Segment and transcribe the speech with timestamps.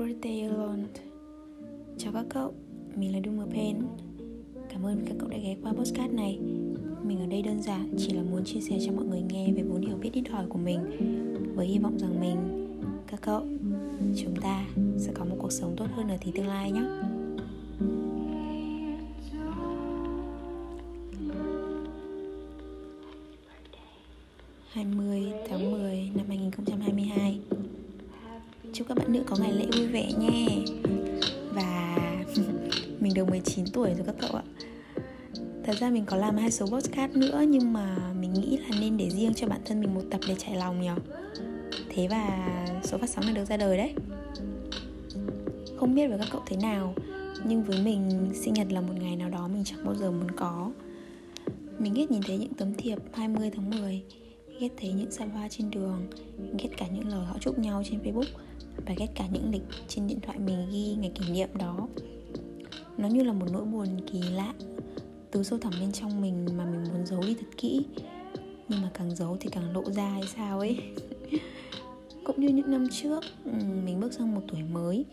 [0.00, 0.82] birthday alone
[1.98, 2.54] Chào các cậu,
[2.96, 3.76] mình là Duma Pen
[4.68, 6.38] Cảm ơn các cậu đã ghé qua podcast này.
[7.02, 9.62] Mình ở đây đơn giản chỉ là muốn chia sẻ cho mọi người nghe về
[9.62, 10.80] vốn hiểu biết ít ỏi của mình
[11.54, 12.36] Với hy vọng rằng mình,
[13.06, 13.42] các cậu,
[14.16, 14.66] chúng ta
[14.98, 16.82] sẽ có một cuộc sống tốt hơn ở thì tương lai nhé.
[24.72, 27.40] 20 tháng 10 năm 2022
[28.72, 30.46] Chúc các bạn nữ có ngày lễ vui vẻ nha.
[31.52, 31.96] Và
[33.00, 34.42] mình được 19 tuổi rồi các cậu ạ.
[35.64, 38.96] Thật ra mình có làm hai số podcast nữa, Nhưng mà mình nghĩ là nên
[38.96, 40.88] để riêng cho bản thân mình một tập để trải lòng nhỉ?
[41.88, 43.94] Thế và số phát sóng này được ra đời đấy.
[45.76, 46.94] Không biết với các cậu thế nào,
[47.44, 50.30] Nhưng với mình, sinh nhật là một ngày nào đó mình chẳng bao giờ muốn
[50.30, 50.70] có.
[51.78, 54.02] Mình ghét nhìn thấy những tấm thiệp 20 tháng 10
[54.60, 56.06] ghét thấy những xa hoa trên đường
[56.58, 58.40] ghét cả những lời họ chúc nhau trên facebook
[58.86, 61.88] và ghét cả những lịch trên điện thoại mình ghi ngày kỷ niệm đó.
[62.98, 64.54] Nó như là một nỗi buồn kỳ lạ
[65.30, 67.86] từ sâu thẳm bên trong mình mà mình muốn giấu đi thật kỹ
[68.68, 70.78] nhưng mà càng giấu thì càng lộ ra hay sao ấy.
[72.24, 73.52] Cũng như những năm trước ừ,
[73.84, 75.04] mình bước sang một tuổi mới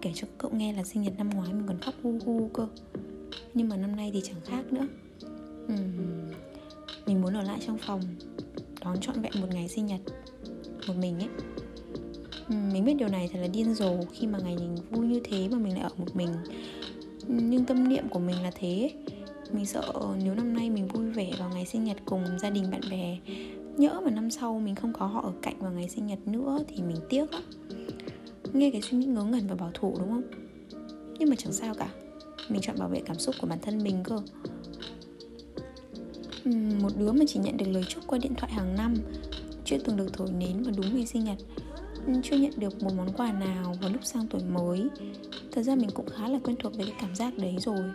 [0.00, 2.68] kể cho cậu nghe là sinh nhật năm ngoái mình còn khóc hu hu cơ.
[3.54, 4.86] Nhưng mà năm nay thì chẳng khác nữa.
[5.72, 6.32] Uhm,
[7.06, 8.00] mình muốn ở lại trong phòng
[8.84, 10.00] đón trọn vẹn một ngày sinh nhật
[10.88, 11.28] một mình ấy.
[12.48, 15.20] Ừ, mình biết điều này thật là điên rồ khi mà ngày mình vui như
[15.24, 16.28] thế mà mình lại ở một mình.
[17.28, 18.90] Ừ, nhưng tâm niệm của mình là thế.
[19.52, 19.92] Mình sợ
[20.24, 23.18] nếu năm nay mình vui vẻ vào ngày sinh nhật cùng gia đình bạn bè,
[23.76, 26.58] nhỡ mà năm sau mình không có họ ở cạnh vào ngày sinh nhật nữa
[26.68, 27.42] thì mình tiếc lắm.
[28.52, 30.22] Nghe cái suy nghĩ ngớ ngẩn và bảo thủ đúng không?
[31.18, 31.88] Nhưng mà chẳng sao cả.
[32.48, 34.22] Mình chọn bảo vệ cảm xúc của bản thân mình cơ.
[36.44, 36.50] Ừ,
[36.82, 38.94] một đứa mà chỉ nhận được lời chúc qua điện thoại hàng năm,
[39.64, 41.38] chưa từng được thổi nến vào đúng ngày sinh nhật.
[42.06, 44.88] Ừ, chưa nhận được một món quà nào vào lúc sang tuổi mới.
[45.52, 47.90] Thật ra mình cũng khá là quen thuộc với cái cảm giác đấy rồi.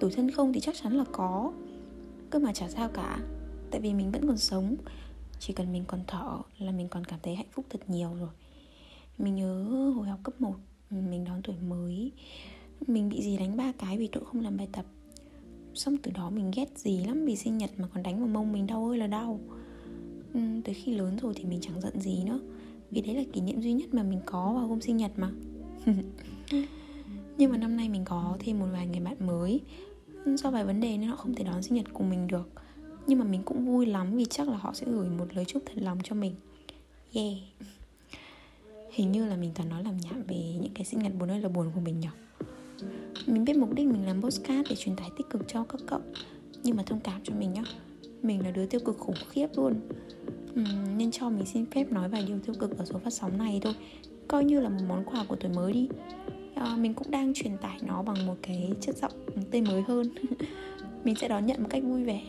[0.00, 1.52] Tuổi thân không thì chắc chắn là có,
[2.30, 3.18] cơ mà chả sao cả.
[3.70, 4.76] Tại vì mình vẫn còn sống,
[5.40, 8.28] chỉ cần mình còn thở là mình còn cảm thấy hạnh phúc thật nhiều rồi.
[9.18, 9.64] Mình nhớ
[9.96, 10.54] hồi học cấp 1
[10.90, 12.12] ừ, mình đón tuổi mới.
[12.86, 14.84] Mình bị gì đánh ba cái vì tội không làm bài tập.
[15.74, 18.52] Xong từ đó mình ghét gì lắm Vì sinh nhật mà còn đánh vào mông
[18.52, 19.40] mình đau ơi là đau.
[20.34, 22.40] Ừ, Tới khi lớn rồi thì mình chẳng giận gì nữa.
[22.90, 25.30] Vì đấy là kỷ niệm duy nhất mà mình có vào hôm sinh nhật mà.
[27.38, 29.60] Nhưng mà năm nay mình có thêm một vài người bạn mới.
[30.24, 32.50] Ừ, do vài vấn đề nên họ không thể đón sinh nhật cùng mình được.
[33.06, 35.62] Nhưng mà mình cũng vui lắm vì chắc là họ sẽ gửi một lời chúc
[35.66, 36.34] thật lòng cho mình.
[37.12, 37.34] Yeah.
[38.90, 41.40] Hình như là mình toàn nói làm nhảm về những cái sinh nhật buồn ơi
[41.40, 42.08] là buồn của mình nhỉ
[43.26, 46.00] mình biết mục đích mình làm postcard để truyền tải tích cực cho các cậu.
[46.62, 47.64] Nhưng mà thông cảm cho mình nhá
[48.22, 49.74] Mình là đứa tiêu cực khủng khiếp luôn.
[50.60, 53.38] Uhm, Nên cho mình xin phép nói vài điều tiêu cực ở số phát sóng
[53.38, 53.74] này thôi.
[54.28, 55.88] Coi như là một món quà của tuổi mới đi.
[56.54, 59.12] À, Mình cũng đang truyền tải nó bằng một cái chất giọng
[59.50, 60.08] tươi mới hơn.
[61.04, 62.22] Mình sẽ đón nhận một cách vui vẻ.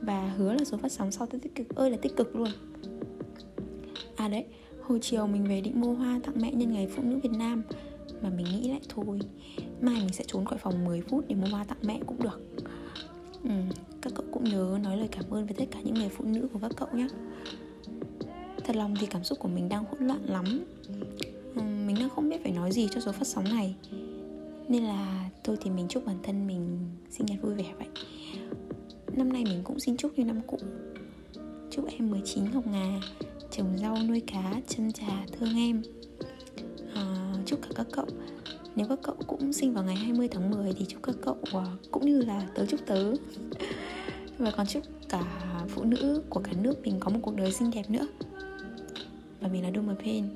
[0.00, 2.48] Và hứa là số phát sóng sau tích cực ơi là tích cực luôn.
[4.16, 4.44] À đấy,
[4.82, 7.62] hồi chiều mình về định mua hoa tặng mẹ nhân ngày phụ nữ Việt Nam
[8.22, 9.20] mà mình nghĩ lại thôi
[9.80, 12.40] mai mình sẽ trốn khỏi phòng 10 phút để mua hoa tặng mẹ cũng được.
[13.44, 13.50] Ừ,
[14.02, 16.48] các cậu cũng nhớ nói lời cảm ơn với tất cả những người phụ nữ
[16.52, 17.06] của các cậu nhé.
[18.64, 20.64] Thật lòng thì cảm xúc của mình đang hỗn loạn lắm.
[21.54, 23.74] Ừ, mình đang không biết phải nói gì cho số phát sóng này.
[24.68, 26.78] Nên là tôi thì mình chúc bản thân mình
[27.10, 27.88] sinh nhật vui vẻ vậy.
[29.16, 30.58] Năm nay mình cũng xin chúc như năm cũ.
[31.70, 33.00] Chúc em 19 hồng ngà
[33.50, 35.82] trồng rau nuôi cá chân trà thương em
[37.50, 38.06] chúc cả các cậu.
[38.76, 41.64] Nếu các cậu cũng sinh vào ngày 20 tháng 10 thì chúc các cậu à,
[41.90, 43.12] cũng như là tớ chúc tớ.
[44.38, 45.22] Và còn chúc cả
[45.68, 48.06] phụ nữ của cả nước mình có một cuộc đời xinh đẹp nữa.
[49.40, 50.28] Và mình là Duma Pen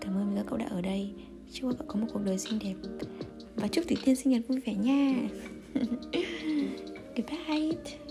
[0.00, 1.10] cảm ơn các cậu đã ở đây.
[1.52, 2.74] Chúc các cậu có một cuộc đời xinh đẹp.
[3.56, 5.28] Và chúc Thủy Tiên sinh nhật vui vẻ nha.
[7.16, 8.09] Goodbye.